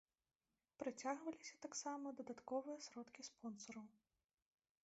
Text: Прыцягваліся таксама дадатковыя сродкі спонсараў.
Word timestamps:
Прыцягваліся 0.83 1.55
таксама 1.65 2.05
дадатковыя 2.21 2.77
сродкі 2.89 3.21
спонсараў. 3.29 3.87